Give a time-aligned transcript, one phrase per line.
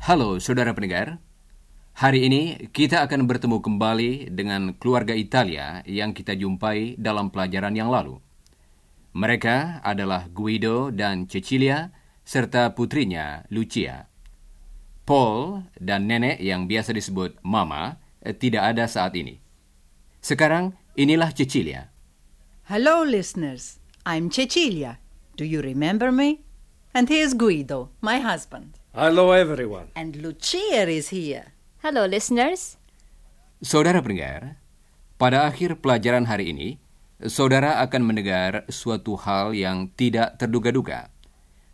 [0.00, 1.31] Halo saudara pendengar.
[2.02, 2.42] Hari ini
[2.74, 8.18] kita akan bertemu kembali dengan keluarga Italia yang kita jumpai dalam pelajaran yang lalu.
[9.14, 11.94] Mereka adalah Guido dan Cecilia
[12.26, 14.10] serta putrinya Lucia.
[15.06, 19.38] Paul dan nenek yang biasa disebut Mama tidak ada saat ini.
[20.18, 21.94] Sekarang inilah Cecilia.
[22.66, 23.78] Hello, listeners.
[24.02, 24.98] I'm Cecilia.
[25.38, 26.42] Do you remember me?
[26.98, 28.82] And here's Guido, my husband.
[28.90, 29.94] Hello, everyone.
[29.94, 31.51] And Lucia is here.
[31.82, 32.78] Hello, listeners.
[33.58, 34.62] Saudara pendengar,
[35.18, 36.78] pada akhir pelajaran hari ini,
[37.26, 41.10] saudara akan mendengar suatu hal yang tidak terduga-duga.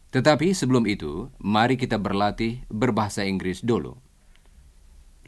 [0.08, 4.00] Tetapi sebelum itu, mari kita berlatih berbahasa Inggris dulu.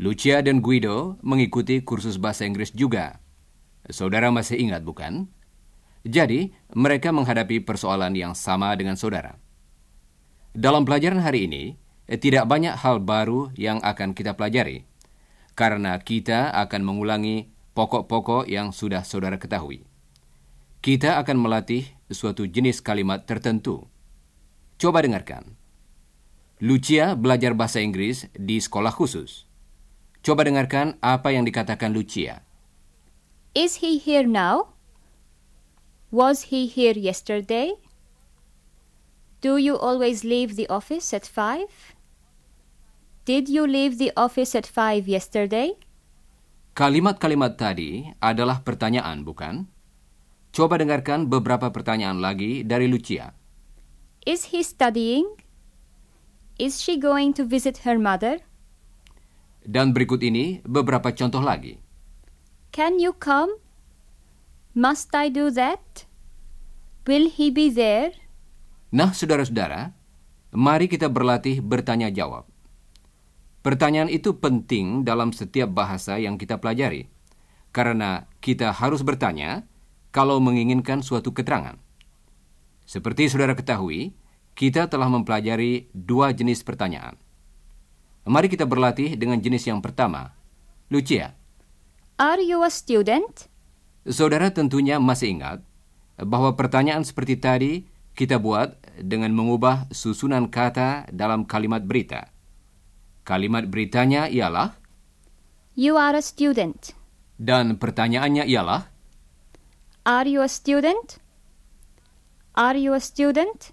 [0.01, 3.21] Lucia dan Guido mengikuti kursus bahasa Inggris juga.
[3.93, 5.29] Saudara masih ingat, bukan?
[6.09, 9.37] Jadi, mereka menghadapi persoalan yang sama dengan saudara.
[10.57, 11.77] Dalam pelajaran hari ini,
[12.19, 14.83] tidak banyak hal baru yang akan kita pelajari,
[15.55, 19.87] karena kita akan mengulangi pokok-pokok yang sudah saudara ketahui.
[20.83, 23.87] Kita akan melatih suatu jenis kalimat tertentu.
[24.81, 25.55] Coba dengarkan.
[26.59, 29.47] Lucia belajar bahasa Inggris di sekolah khusus.
[30.21, 32.45] Coba dengarkan apa yang dikatakan Lucia.
[33.57, 34.77] Is he here now?
[36.11, 37.79] Was he here yesterday?
[39.41, 41.65] Do you always leave the office at 5?
[43.31, 45.79] Did you leave the office at 5 yesterday?
[46.75, 49.71] Kalimat-kalimat tadi adalah pertanyaan, bukan?
[50.51, 53.31] Coba dengarkan beberapa pertanyaan lagi dari Lucia.
[54.27, 55.31] Is he studying?
[56.59, 58.43] Is she going to visit her mother?
[59.63, 61.79] Dan berikut ini beberapa contoh lagi.
[62.75, 63.63] Can you come?
[64.75, 66.03] Must I do that?
[67.07, 68.11] Will he be there?
[68.91, 69.95] Nah, saudara-saudara,
[70.51, 72.50] mari kita berlatih bertanya jawab.
[73.61, 77.13] Pertanyaan itu penting dalam setiap bahasa yang kita pelajari,
[77.77, 79.69] karena kita harus bertanya
[80.11, 81.77] kalau menginginkan suatu keterangan.
[82.89, 84.17] Seperti saudara ketahui,
[84.57, 87.21] kita telah mempelajari dua jenis pertanyaan.
[88.25, 90.33] Mari kita berlatih dengan jenis yang pertama.
[90.89, 91.37] Lucia,
[92.21, 93.49] Are you a student?
[94.09, 95.61] saudara tentunya masih ingat
[96.17, 97.73] bahwa pertanyaan seperti tadi
[98.17, 102.29] kita buat dengan mengubah susunan kata dalam kalimat berita.
[103.31, 104.75] Kalimat beritanya ialah
[105.79, 106.99] You are a student.
[107.39, 108.91] dan pertanyaannya ialah
[110.03, 111.23] Are you a student?
[112.59, 113.71] Are you a student?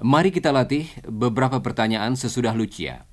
[0.00, 3.04] Mari kita latih beberapa pertanyaan sesudah Lucia.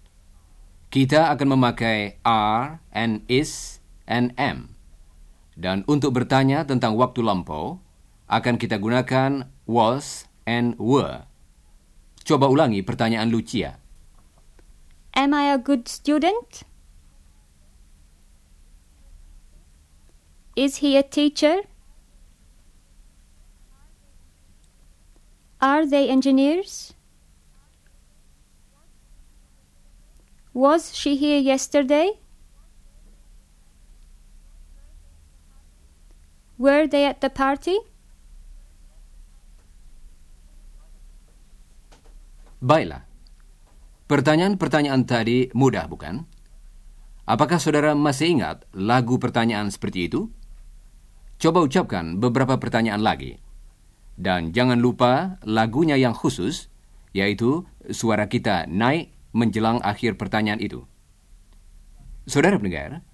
[0.88, 4.80] Kita akan memakai are and is and am.
[5.60, 7.84] Dan untuk bertanya tentang waktu lampau,
[8.32, 11.28] akan kita gunakan was and were.
[12.24, 13.89] Coba ulangi pertanyaan Lucia.
[15.20, 16.62] Am I a good student?
[20.56, 21.56] Is he a teacher?
[25.60, 26.94] Are they engineers?
[30.54, 32.08] Was she here yesterday?
[36.58, 37.78] Were they at the party?
[42.64, 43.09] Baiklah.
[44.10, 46.26] Pertanyaan-pertanyaan tadi mudah, bukan?
[47.30, 50.34] Apakah saudara masih ingat lagu pertanyaan seperti itu?
[51.38, 53.38] Coba ucapkan beberapa pertanyaan lagi.
[54.18, 56.74] Dan jangan lupa lagunya yang khusus,
[57.14, 60.90] yaitu suara kita naik menjelang akhir pertanyaan itu.
[62.26, 63.06] Saudara pendengar,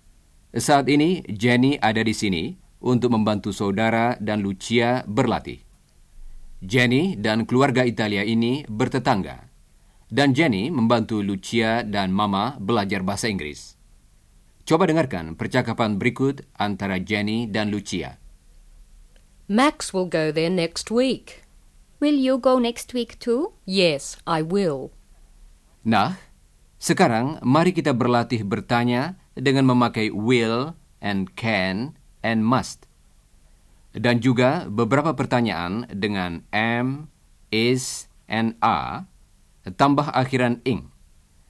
[0.56, 5.60] saat ini Jenny ada di sini untuk membantu saudara dan Lucia berlatih.
[6.64, 9.45] Jenny dan keluarga Italia ini bertetangga,
[10.10, 13.76] dan Jenny membantu Lucia dan Mama belajar bahasa Inggris.
[14.66, 18.18] Coba dengarkan percakapan berikut antara Jenny dan Lucia.
[19.46, 21.46] Max will go there next week.
[22.02, 23.54] Will you go next week too?
[23.70, 24.90] Yes, I will.
[25.86, 26.18] Nah,
[26.82, 31.94] sekarang mari kita berlatih bertanya dengan memakai will and can
[32.26, 32.90] and must.
[33.94, 37.08] Dan juga beberapa pertanyaan dengan am,
[37.54, 39.08] is, and are,
[39.74, 40.94] tambah akhiran ing.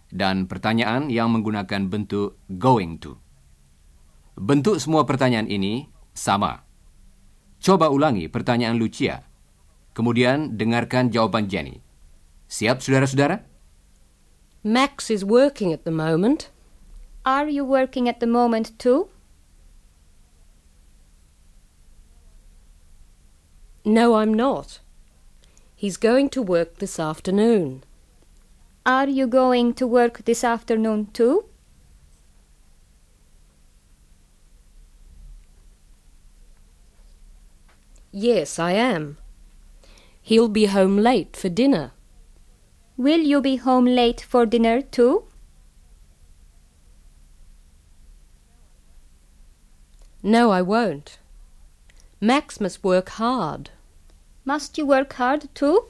[0.07, 3.19] Dan pertanyaan yang menggunakan bentuk going to.
[4.39, 6.63] Bentuk semua pertanyaan ini sama.
[7.59, 9.27] Coba ulangi pertanyaan Lucia.
[9.95, 11.79] Kemudian dengarkan jawaban Jenny.
[12.47, 13.43] Siap, saudara-saudara?
[14.63, 16.51] Max is working at the moment.
[17.25, 19.09] Are you working at the moment too?
[23.85, 24.81] No, I'm not.
[25.75, 27.85] He's going to work this afternoon.
[28.85, 31.45] Are you going to work this afternoon too?
[38.11, 39.17] Yes, I am.
[40.21, 41.93] He'll be home late for dinner.
[42.95, 45.25] Will you be home late for dinner too?
[50.21, 51.17] No, I won't.
[52.21, 53.71] Max must work hard.
[54.45, 55.87] Must you work hard too?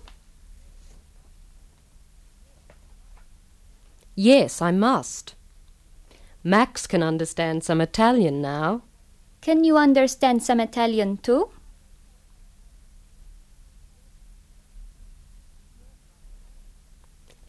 [4.16, 5.36] Yes, I must.
[6.40, 8.88] Max can understand some Italian now.
[9.44, 11.52] Can you understand some Italian too?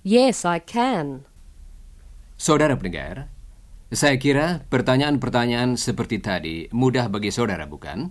[0.02, 1.22] Yes, I can.
[2.34, 3.30] Saudara pendengar,
[3.94, 8.10] saya kira pertanyaan-pertanyaan seperti tadi mudah bagi saudara, bukan?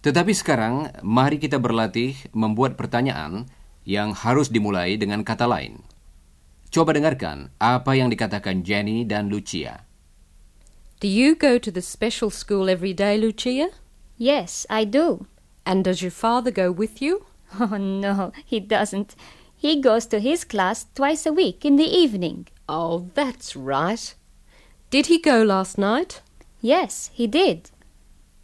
[0.00, 3.44] Tetapi sekarang, mari kita berlatih membuat pertanyaan
[3.84, 5.84] yang harus dimulai dengan kata lain.
[6.68, 9.88] Coba dengarkan apa yang dikatakan Jenny dan Lucia.
[11.00, 13.72] Do you go to the special school every day, Lucia?
[14.18, 15.30] Yes, I do.
[15.64, 17.24] And does your father go with you?
[17.56, 19.16] Oh no, he doesn't.
[19.56, 22.52] He goes to his class twice a week in the evening.
[22.68, 24.14] Oh, that's right.
[24.90, 26.20] Did he go last night?
[26.60, 27.72] Yes, he did.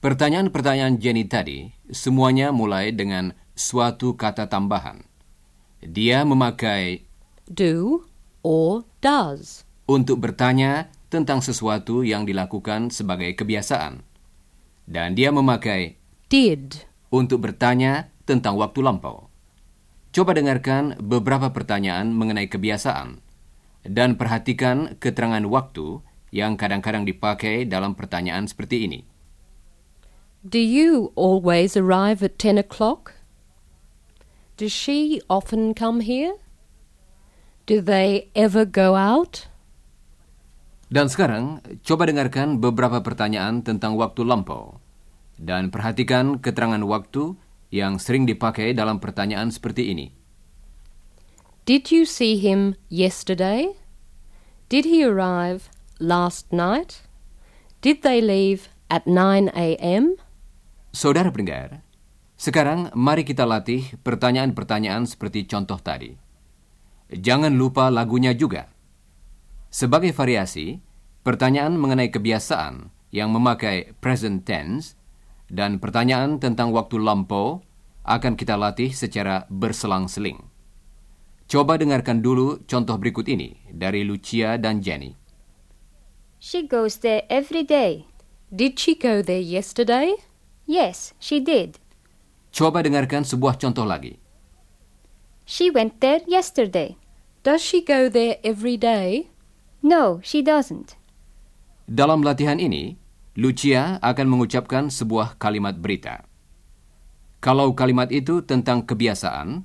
[0.01, 5.05] Pertanyaan-pertanyaan Jenny tadi semuanya mulai dengan suatu kata tambahan.
[5.85, 7.05] Dia memakai
[7.45, 8.09] Do
[8.45, 9.65] or does.
[9.91, 14.05] untuk bertanya tentang sesuatu yang dilakukan sebagai kebiasaan.
[14.85, 15.97] Dan dia memakai
[16.29, 16.85] Did.
[17.09, 19.33] untuk bertanya tentang waktu lampau.
[20.15, 23.19] Coba dengarkan beberapa pertanyaan mengenai kebiasaan
[23.85, 26.01] dan perhatikan keterangan waktu
[26.33, 29.01] yang kadang-kadang dipakai dalam pertanyaan seperti ini.
[30.45, 33.17] Do you always arrive at ten o'clock?
[34.61, 36.37] Does she often come here?
[37.65, 39.49] Do they ever go out?
[40.93, 44.79] Dan sekarang, coba dengarkan beberapa pertanyaan tentang waktu lampau.
[45.41, 47.35] Dan perhatikan keterangan waktu
[47.73, 50.13] yang sering dipakai dalam pertanyaan seperti ini.
[51.65, 53.73] Did you see him yesterday?
[54.69, 57.09] Did he arrive last night?
[57.81, 60.21] Did they leave at 9 a.m.?
[60.93, 61.81] Saudara pendengar,
[62.37, 66.24] sekarang mari kita latih pertanyaan-pertanyaan seperti contoh tadi.
[67.15, 68.67] Jangan lupa lagunya juga.
[69.71, 70.83] Sebagai variasi,
[71.23, 74.99] pertanyaan mengenai kebiasaan yang memakai present tense
[75.47, 77.63] dan pertanyaan tentang waktu lampau
[78.03, 80.43] akan kita latih secara berselang-seling.
[81.47, 85.15] Coba dengarkan dulu contoh berikut ini dari Lucia dan Jenny.
[86.43, 88.11] She goes there every day.
[88.53, 90.19] Did she go there yesterday?
[90.67, 91.81] Yes, she did.
[92.53, 94.21] Coba dengarkan sebuah contoh lagi.
[95.45, 96.97] She went there yesterday.
[97.45, 99.29] Does she go there every day?
[99.85, 100.97] No, she doesn't.
[101.85, 102.97] Dalam latihan ini,
[103.37, 106.25] Lucia akan mengucapkan sebuah kalimat berita.
[107.45, 109.61] Kalau kalimat itu tentang kebiasaan,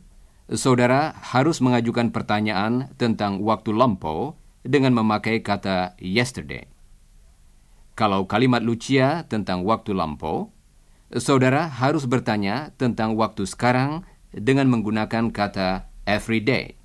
[0.52, 4.36] saudara harus mengajukan pertanyaan tentang waktu lampau
[4.68, 6.68] dengan memakai kata yesterday.
[7.96, 10.52] Kalau kalimat Lucia tentang waktu lampau,
[11.16, 14.04] saudara harus bertanya tentang waktu sekarang
[14.36, 16.79] dengan menggunakan kata every day.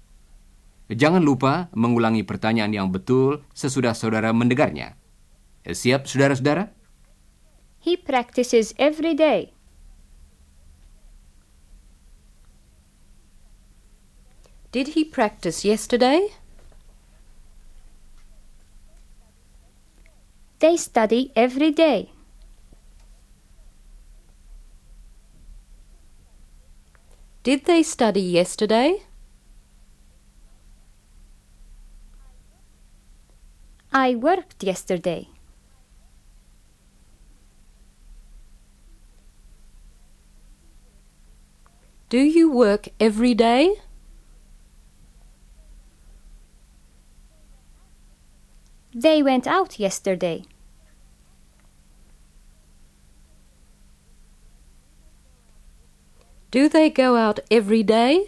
[0.92, 5.00] Jangan lupa mengulangi pertanyaan yang betul sesudah saudara mendengarnya.
[5.64, 6.76] Siap, saudara-saudara?
[7.80, 9.56] He practices every day.
[14.74, 16.34] Did he practice yesterday?
[20.60, 22.12] They study every day.
[27.44, 29.04] Did they study yesterday?
[34.04, 35.28] I worked yesterday.
[42.10, 43.76] Do you work every day?
[48.94, 50.44] They went out yesterday.
[56.50, 58.26] Do they go out every day?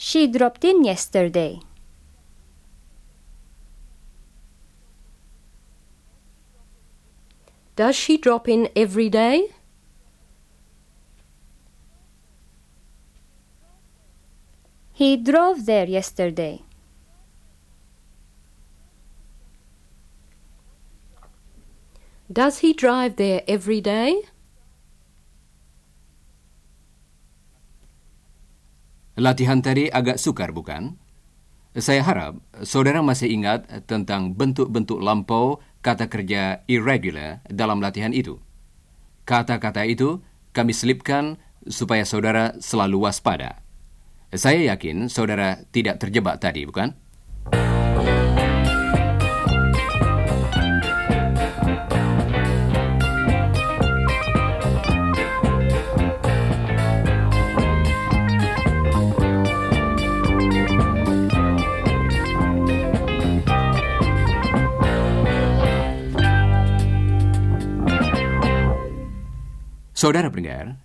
[0.00, 1.58] She dropped in yesterday.
[7.74, 9.48] Does she drop in every day?
[14.92, 16.62] He drove there yesterday.
[22.32, 24.22] Does he drive there every day?
[29.18, 30.94] Latihan tadi agak sukar, bukan?
[31.74, 38.38] Saya harap saudara masih ingat tentang bentuk-bentuk lampau kata kerja irregular dalam latihan itu.
[39.26, 40.22] Kata-kata itu
[40.54, 41.34] kami selipkan
[41.66, 43.66] supaya saudara selalu waspada.
[44.30, 46.94] Saya yakin saudara tidak terjebak tadi, bukan?
[69.98, 70.78] Saudara pendengar,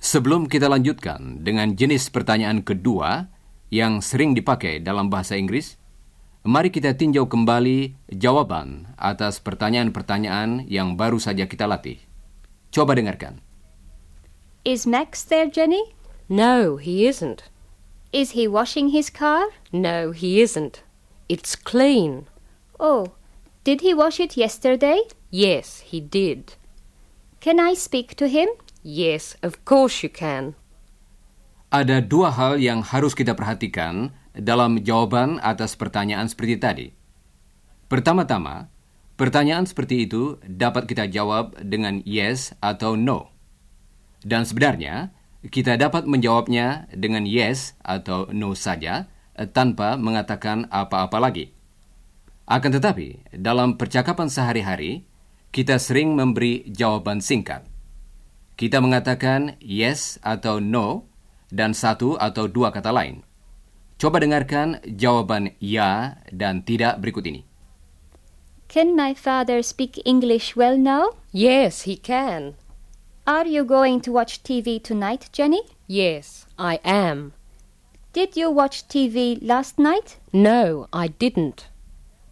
[0.00, 3.28] sebelum kita lanjutkan dengan jenis pertanyaan kedua
[3.68, 5.76] yang sering dipakai dalam bahasa Inggris,
[6.40, 12.00] mari kita tinjau kembali jawaban atas pertanyaan-pertanyaan yang baru saja kita latih.
[12.72, 13.44] Coba dengarkan.
[14.64, 15.92] Is Max there, Jenny?
[16.24, 17.52] No, he isn't.
[18.08, 19.52] Is he washing his car?
[19.68, 20.80] No, he isn't.
[21.28, 22.24] It's clean.
[22.80, 23.20] Oh,
[23.68, 25.04] did he wash it yesterday?
[25.28, 26.56] Yes, he did.
[27.46, 28.50] Can I speak to him?
[28.82, 30.58] Yes, of course you can.
[31.70, 36.86] Ada dua hal yang harus kita perhatikan dalam jawaban atas pertanyaan seperti tadi.
[37.86, 38.66] Pertama-tama,
[39.14, 43.30] pertanyaan seperti itu dapat kita jawab dengan yes atau no.
[44.26, 45.14] Dan sebenarnya,
[45.46, 49.06] kita dapat menjawabnya dengan yes atau no saja
[49.54, 51.54] tanpa mengatakan apa-apa lagi.
[52.50, 55.06] Akan tetapi, dalam percakapan sehari-hari,
[55.56, 57.64] kita sering memberi jawaban singkat.
[58.60, 61.08] Kita mengatakan yes atau no
[61.48, 63.24] dan satu atau dua kata lain.
[63.96, 67.48] Coba dengarkan jawaban ya dan tidak berikut ini.
[68.68, 71.16] Can my father speak English well now?
[71.32, 72.60] Yes, he can.
[73.24, 75.64] Are you going to watch TV tonight, Jenny?
[75.88, 77.32] Yes, I am.
[78.12, 80.20] Did you watch TV last night?
[80.36, 81.72] No, I didn't.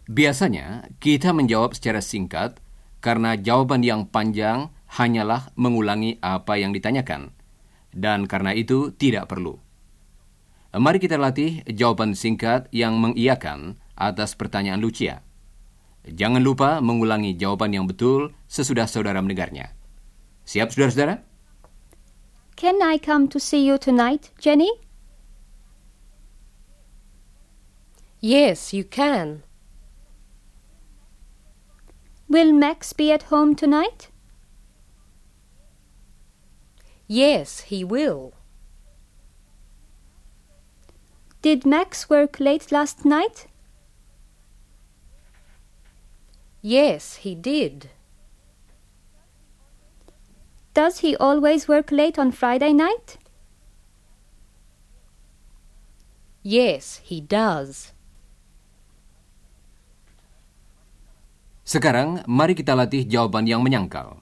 [0.05, 2.61] Biasanya kita menjawab secara singkat
[3.05, 7.29] karena jawaban yang panjang hanyalah mengulangi apa yang ditanyakan,
[7.93, 9.61] dan karena itu tidak perlu.
[10.73, 15.21] Mari kita latih jawaban singkat yang mengiyakan atas pertanyaan Lucia.
[16.09, 19.71] Jangan lupa mengulangi jawaban yang betul sesudah saudara mendengarnya.
[20.49, 21.21] Siap, saudara-saudara?
[22.57, 24.69] Can I come to see you tonight, Jenny?
[28.19, 29.44] Yes, you can.
[32.27, 34.09] Will Max be at home tonight?
[37.07, 38.33] Yes, he will.
[41.41, 43.45] Did Max work late last night?
[46.61, 47.91] Yes, he did.
[50.73, 53.17] Does he always work late on Friday night?
[56.41, 57.93] Yes, he does.
[61.65, 64.21] Sekarang, mari kita latih jawaban yang menyangkal.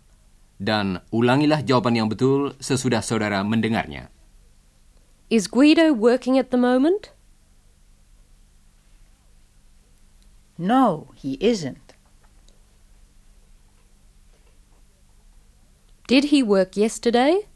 [0.56, 4.08] Dan ulangilah jawaban yang betul sesudah saudara mendengarnya.
[5.28, 7.12] Is Guido working at the moment?
[10.56, 12.00] No, he isn't.
[16.08, 17.50] Did he work yesterday?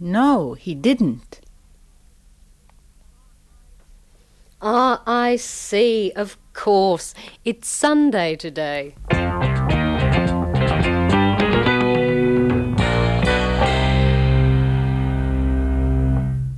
[0.00, 1.44] No, he didn't.
[4.58, 6.10] Ah, I see.
[6.18, 7.14] Of course.
[7.46, 8.98] It's Sunday today.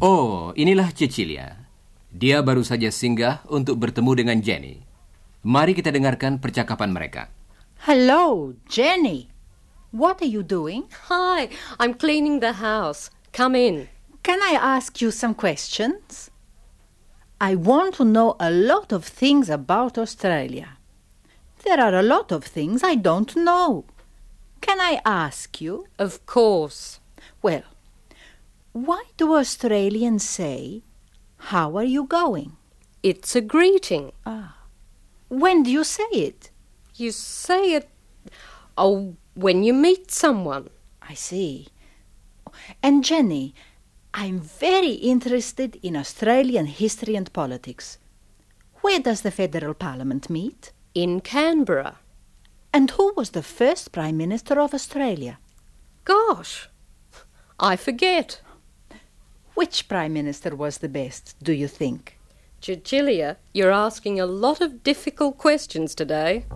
[0.01, 1.69] Oh, inilah Cecilia.
[2.09, 4.81] Dia baru saja singgah untuk bertemu dengan Jenny.
[5.45, 7.29] Mari kita dengarkan percakapan mereka.
[7.85, 9.29] Hello, Jenny.
[9.93, 10.89] What are you doing?
[11.13, 13.13] Hi, I'm cleaning the house.
[13.37, 13.93] Come in.
[14.25, 16.33] Can I ask you some questions?
[17.41, 20.77] I want to know a lot of things about Australia.
[21.65, 23.87] There are a lot of things I don't know.
[24.61, 25.87] Can I ask you?
[25.99, 27.01] Of course.
[27.41, 27.63] Well,
[28.73, 30.83] why do Australians say,
[31.39, 32.57] How are you going?
[33.03, 34.13] It's a greeting.
[34.27, 34.57] Ah.
[35.31, 36.51] When do you say it?
[36.97, 37.89] You say it
[38.77, 40.69] oh when you meet someone.
[41.01, 41.69] I see.
[42.83, 43.55] And Jenny,
[44.13, 47.99] I'm very interested in Australian history and politics.
[48.83, 50.73] Where does the federal parliament meet?
[50.95, 51.99] In Canberra.
[52.73, 55.39] And who was the first Prime Minister of Australia?
[56.05, 56.69] Gosh,
[57.59, 58.41] I forget.
[59.55, 62.19] Which Prime Minister was the best, do you think?
[62.61, 66.47] Cecilia, you're asking a lot of difficult questions today.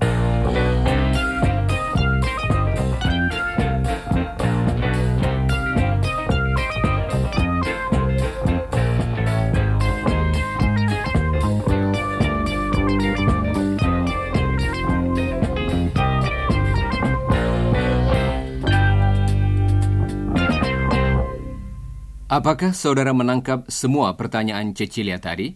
[22.35, 25.55] Apakah saudara menangkap semua pertanyaan Cecilia tadi?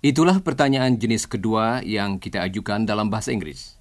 [0.00, 3.76] Itulah pertanyaan jenis kedua yang kita ajukan dalam bahasa Inggris.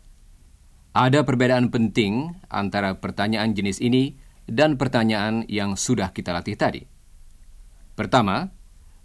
[0.92, 6.84] Ada perbedaan penting antara pertanyaan jenis ini dan pertanyaan yang sudah kita latih tadi.
[7.96, 8.52] Pertama,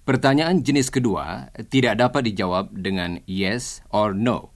[0.03, 4.51] pertanyaan jenis kedua tidak dapat dijawab dengan yes or no.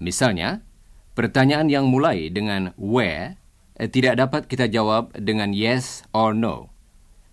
[0.00, 0.64] Misalnya,
[1.12, 3.36] pertanyaan yang mulai dengan where
[3.76, 6.72] tidak dapat kita jawab dengan yes or no.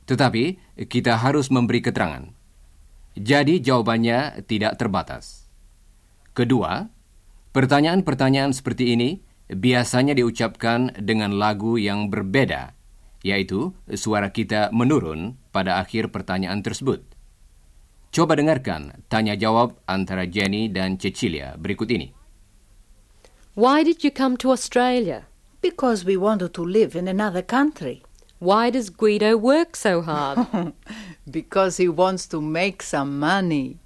[0.05, 2.29] Tetapi kita harus memberi keterangan.
[3.15, 5.49] Jadi jawabannya tidak terbatas.
[6.35, 6.85] Kedua,
[7.55, 12.75] pertanyaan-pertanyaan seperti ini biasanya diucapkan dengan lagu yang berbeda,
[13.23, 17.01] yaitu suara kita menurun pada akhir pertanyaan tersebut.
[18.15, 22.15] Coba dengarkan tanya jawab antara Jenny dan Cecilia berikut ini.
[23.59, 25.27] Why did you come to Australia?
[25.59, 28.04] Because we wanted to live in another country.
[28.43, 30.43] Why does Guido work so hard?
[31.29, 33.79] Because he wants to make some money.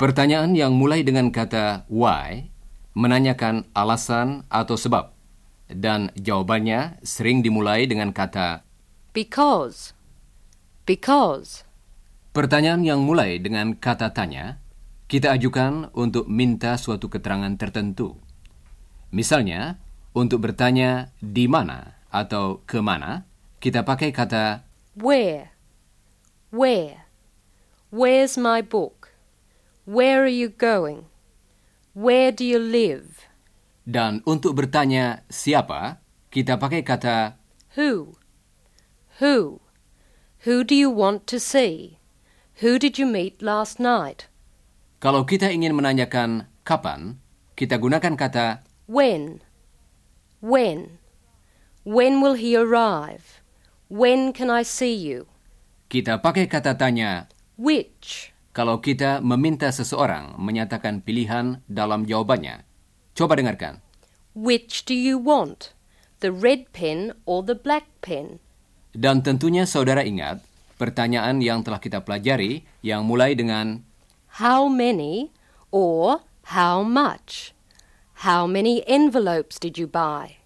[0.00, 2.50] Pertanyaan yang mulai dengan kata why
[2.96, 5.14] menanyakan alasan atau sebab
[5.70, 8.64] dan jawabannya sering dimulai dengan kata
[9.14, 9.94] because.
[10.84, 11.64] Because.
[12.34, 14.58] Pertanyaan yang mulai dengan kata tanya
[15.06, 18.18] kita ajukan untuk minta suatu keterangan tertentu.
[19.14, 19.78] Misalnya,
[20.10, 23.22] untuk bertanya di mana atau ke mana,
[23.64, 24.60] kita pakai kata
[24.92, 25.56] Where?
[26.52, 27.08] Where?
[27.88, 29.16] Where's my book?
[29.88, 31.08] Where are you going?
[31.96, 33.24] Where do you live?
[33.84, 37.40] dan untuk bertanya siapa, kita pakai kata
[37.76, 38.20] Who?
[39.20, 39.60] Who?
[40.44, 42.00] Who do you want to see?
[42.60, 44.28] Who did you meet last night?
[45.00, 47.20] kalau kita ingin menanyakan kapan,
[47.56, 49.44] kita gunakan kata When?
[50.44, 51.00] When?
[51.84, 53.43] When will he arrive?
[53.94, 55.30] When can I see you?
[55.86, 58.34] kita pakai kata tanya Which?
[58.50, 62.66] kalau kita meminta seseorang menyatakan pilihan dalam jawabannya.
[63.14, 63.78] Coba dengarkan.
[64.34, 65.70] Which do you want?
[66.18, 68.42] The red pen or the black pen?
[68.90, 70.42] Dan tentunya saudara ingat
[70.74, 73.86] pertanyaan yang telah kita pelajari yang mulai dengan
[74.42, 75.30] How many
[75.70, 77.54] or how much?
[78.26, 80.42] How many envelopes did you buy?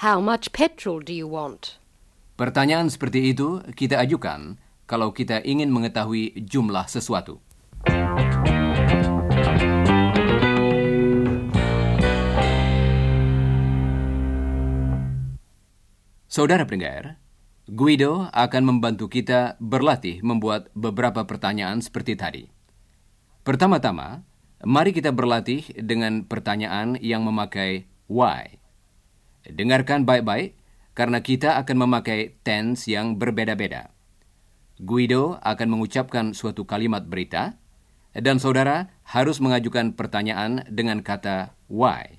[0.00, 1.76] How much petrol do you want?
[2.36, 7.40] Pertanyaan seperti itu kita ajukan kalau kita ingin mengetahui jumlah sesuatu.
[16.28, 17.16] Saudara pendengar,
[17.64, 22.44] Guido akan membantu kita berlatih membuat beberapa pertanyaan seperti tadi.
[23.40, 24.20] Pertama-tama,
[24.60, 28.60] mari kita berlatih dengan pertanyaan yang memakai why.
[29.48, 30.55] Dengarkan baik-baik
[30.96, 33.92] karena kita akan memakai tense yang berbeda-beda.
[34.80, 37.60] Guido akan mengucapkan suatu kalimat berita
[38.16, 42.16] dan saudara harus mengajukan pertanyaan dengan kata why.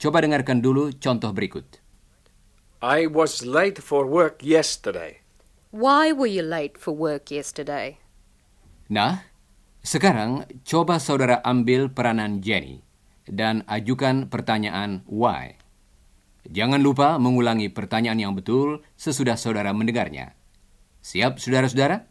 [0.00, 1.78] Coba dengarkan dulu contoh berikut.
[2.82, 5.22] I was late for work yesterday.
[5.70, 8.02] Why were you late for work yesterday?
[8.90, 9.24] Nah,
[9.80, 12.82] sekarang coba saudara ambil peranan Jenny
[13.24, 15.61] dan ajukan pertanyaan why.
[16.42, 20.34] Jangan lupa mengulangi pertanyaan yang betul sesudah saudara mendengarnya.
[21.02, 22.06] Siap, saudara-saudara?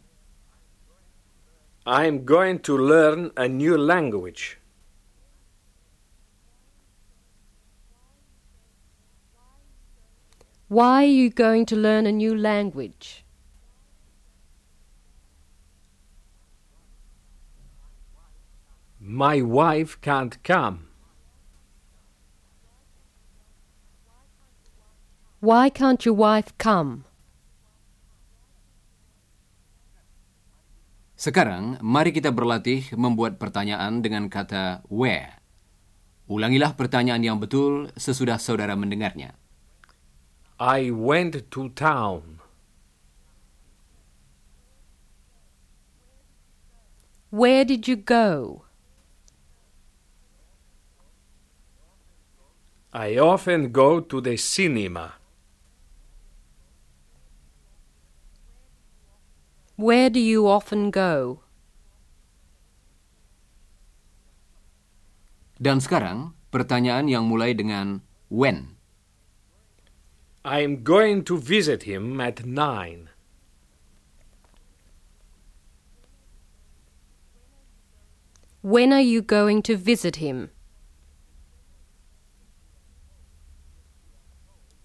[1.83, 4.61] I'm going to learn a new language.
[10.71, 13.25] Why are you going to learn a new language?
[19.01, 20.90] My wife can't come.
[25.41, 27.09] Why can't your wife come?
[31.17, 35.41] Sekarang, mari kita berlatih membuat pertanyaan dengan kata where.
[36.29, 39.33] Ulangilah pertanyaan yang betul sesudah saudara mendengarnya.
[40.61, 42.37] I went to town.
[47.33, 48.61] Where did you go?
[52.93, 55.20] I often go to the cinema.
[59.81, 61.41] Where do you often go?
[65.57, 68.77] Dan sekarang, pertanyaan yang mulai dengan when.
[70.45, 73.09] I'm going to visit him at nine.
[78.61, 80.53] When are you going to visit him?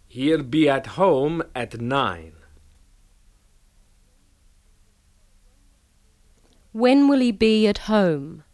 [0.09, 2.36] He'll be at home at nine.
[6.77, 8.45] When will he be at home?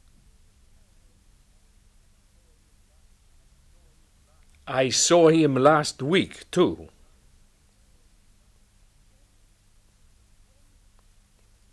[4.62, 6.86] I saw him last week, too.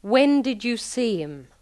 [0.01, 1.53] When did you see him?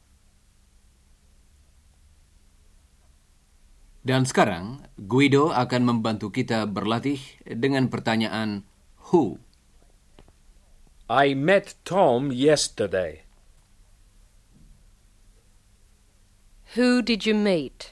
[4.08, 8.64] Dan sekarang, Guido akan membantu kita berlatih dengan pertanyaan
[9.12, 9.36] who.
[11.12, 13.27] I met Tom yesterday.
[16.78, 17.92] Who did you meet?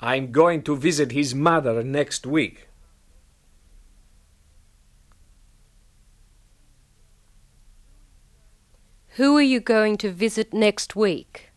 [0.00, 2.66] I'm going to visit his mother next week.
[9.10, 11.47] Who are you going to visit next week?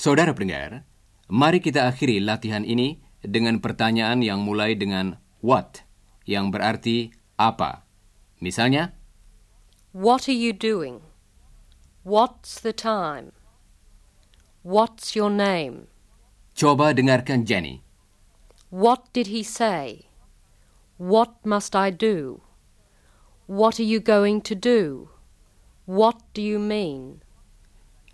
[0.00, 0.88] Saudara pendengar,
[1.28, 5.84] mari kita akhiri latihan ini dengan pertanyaan yang mulai dengan what,
[6.24, 7.84] yang berarti apa.
[8.40, 8.96] Misalnya,
[9.92, 11.04] What are you doing?
[12.00, 13.36] What's the time?
[14.64, 15.92] What's your name?
[16.56, 17.84] coba dengarkan Jenny.
[18.72, 20.08] What did he say?
[20.96, 22.40] What must I do?
[23.44, 25.12] What are you going to do?
[25.84, 27.20] What do you mean?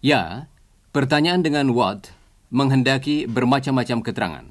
[0.02, 0.50] Ya,
[0.96, 2.08] pertanyaan dengan what
[2.48, 4.46] menghendaki bermacam-macam keterangan.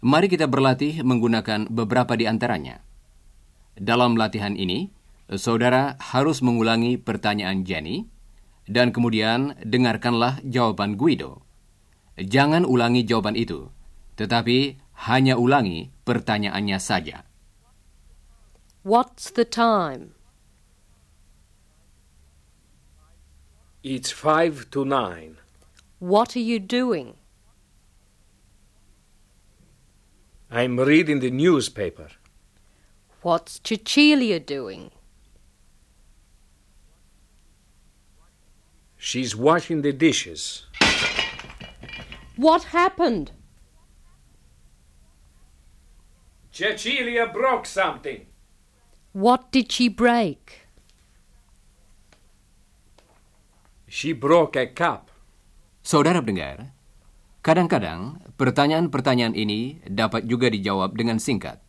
[0.00, 2.80] Mari kita berlatih menggunakan beberapa di antaranya.
[3.76, 4.88] Dalam latihan ini,
[5.36, 8.08] saudara harus mengulangi pertanyaan Jenny
[8.72, 11.44] dan kemudian dengarkanlah jawaban Guido.
[12.16, 13.68] Jangan ulangi jawaban itu,
[14.16, 14.80] tetapi
[15.12, 17.28] hanya ulangi pertanyaannya saja.
[18.80, 20.16] What's the time?
[23.84, 25.36] It's five to nine.
[25.98, 27.16] What are you doing?
[30.50, 32.08] I'm reading the newspaper.
[33.20, 34.90] What's Cecilia doing?
[38.96, 40.64] She's washing the dishes.
[42.36, 43.32] What happened?
[46.50, 48.24] Cecilia broke something.
[49.12, 50.63] What did she break?
[53.94, 55.06] She broke a cup.
[55.86, 56.74] Saudara pendengar,
[57.46, 61.62] kadang-kadang pertanyaan-pertanyaan ini dapat juga dijawab dengan singkat.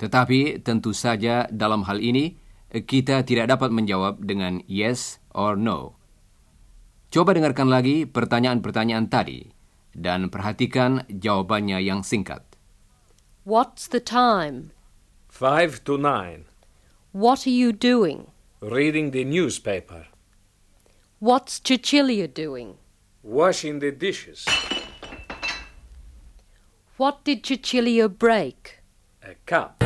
[0.00, 2.40] Tetapi tentu saja dalam hal ini
[2.72, 6.00] kita tidak dapat menjawab dengan yes or no.
[7.12, 9.52] Coba dengarkan lagi pertanyaan-pertanyaan tadi
[9.92, 12.40] dan perhatikan jawabannya yang singkat.
[13.44, 14.72] What's the time?
[15.28, 16.48] Five to nine.
[17.12, 18.32] What are you doing?
[18.64, 20.08] Reading the newspaper.
[21.22, 22.78] What's Cecilia doing?
[23.22, 24.46] Washing the dishes.
[26.96, 28.78] What did Cecilia break?
[29.22, 29.84] A cup.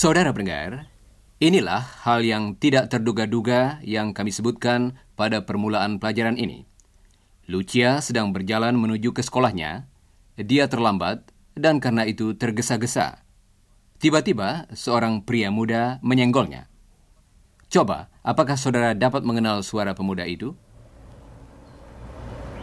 [0.00, 0.88] Saudara pendengar,
[1.44, 6.64] inilah hal yang tidak terduga-duga yang kami sebutkan pada permulaan pelajaran ini.
[7.44, 9.92] Lucia sedang berjalan menuju ke sekolahnya.
[10.40, 13.28] Dia terlambat dan karena itu tergesa-gesa.
[14.00, 16.72] Tiba-tiba seorang pria muda menyenggolnya.
[17.68, 20.56] Coba, apakah saudara dapat mengenal suara pemuda itu?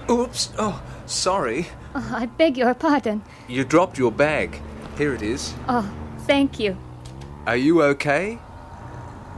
[0.10, 0.58] Oops.
[0.58, 1.70] Oh, sorry.
[1.94, 3.22] Oh, I beg your pardon.
[3.46, 4.58] You dropped your bag.
[4.98, 5.54] Here it is.
[5.70, 5.86] Oh,
[6.26, 6.74] thank you.
[7.48, 8.40] Are you okay?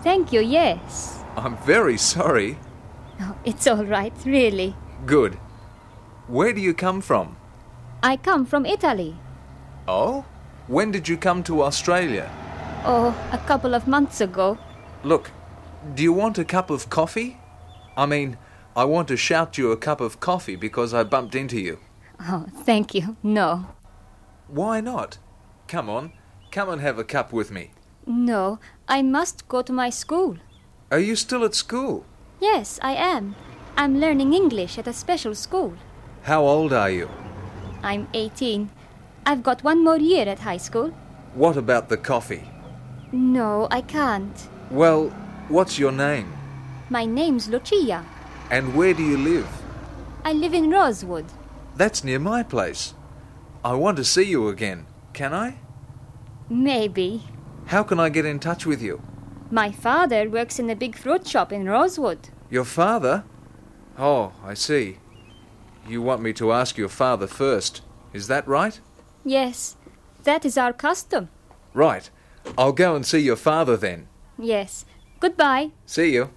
[0.02, 1.24] Thank you, yes.
[1.38, 2.58] I'm very sorry.
[3.22, 4.76] Oh, it's all right, really.
[5.06, 5.36] Good.
[6.28, 7.38] Where do you come from?
[8.02, 9.16] I come from Italy.
[9.88, 10.26] Oh?
[10.66, 12.32] When did you come to Australia?
[12.84, 14.58] Oh, a couple of months ago.
[15.04, 15.30] Look,
[15.94, 17.38] do you want a cup of coffee?
[17.96, 18.40] I mean,
[18.76, 21.78] I want to shout you a cup of coffee because I bumped into you.
[22.22, 23.18] Oh, thank you.
[23.22, 23.68] No.
[24.48, 25.20] Why not?
[25.68, 26.14] Come on,
[26.50, 27.70] come and have a cup with me.
[28.10, 30.38] No, I must go to my school.
[30.90, 32.06] Are you still at school?
[32.42, 33.36] Yes, I am.
[33.78, 35.76] I'm learning English at a special school.
[36.24, 37.08] How old are you?
[37.84, 38.72] I'm 18.
[39.28, 40.90] I've got one more year at high school.
[41.36, 42.50] What about the coffee?
[43.12, 44.50] No, I can't.
[44.72, 45.10] Well,
[45.48, 46.34] what's your name?
[46.90, 48.04] My name's Lucia.
[48.50, 49.48] And where do you live?
[50.26, 51.28] I live in Rosewood.
[51.76, 52.96] That's near my place.
[53.64, 54.88] I want to see you again.
[55.14, 55.60] Can I?
[56.50, 57.24] Maybe.
[57.70, 59.00] How can I get in touch with you?
[59.52, 62.30] My father works in a big fruit shop in Rosewood.
[62.50, 63.24] Your father?
[63.96, 64.98] Oh, I see.
[65.88, 67.84] You want me to ask your father first.
[68.12, 68.80] Is that right?
[69.24, 69.78] Yes,
[70.24, 71.30] that is our custom.
[71.76, 72.10] Right.
[72.58, 74.08] I'll go and see your father then.
[74.40, 74.86] Yes.
[75.20, 75.70] Goodbye.
[75.86, 76.32] See you.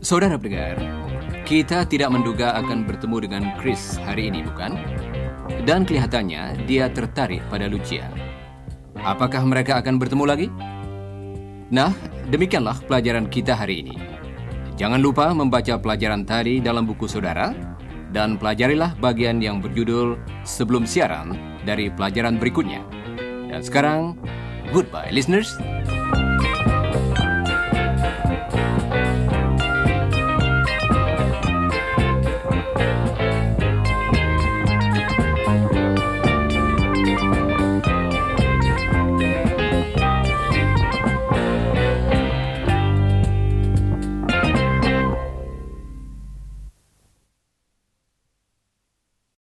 [0.00, 1.01] Saudara pendengar,
[1.42, 4.78] kita tidak menduga akan bertemu dengan Chris hari ini, bukan?
[5.66, 8.06] Dan kelihatannya dia tertarik pada Lucia.
[9.02, 10.46] Apakah mereka akan bertemu lagi?
[11.74, 11.90] Nah,
[12.30, 13.96] demikianlah pelajaran kita hari ini.
[14.78, 17.52] Jangan lupa membaca pelajaran tadi dalam buku saudara
[18.12, 22.84] dan pelajarilah bagian yang berjudul sebelum siaran dari pelajaran berikutnya.
[23.50, 24.16] Dan sekarang,
[24.70, 25.56] goodbye listeners.